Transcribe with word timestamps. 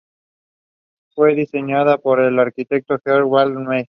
Fue 1.13 1.35
diseñada 1.35 1.99
por 1.99 2.21
el 2.21 2.39
arquitecto 2.39 2.97
George 3.05 3.29
Val 3.29 3.53
Myer. 3.53 3.87